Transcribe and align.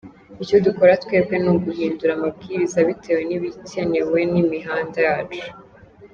Icyo 0.43 0.57
dukora 0.65 0.93
twebwe 1.03 1.35
ni 1.43 1.49
uguhindura 1.53 2.11
amabwiriza 2.13 2.77
bitewe 2.87 3.21
n’ibikenewe 3.25 4.19
ku 4.33 4.43
mihanda 4.51 4.99
yacu. 5.09 5.45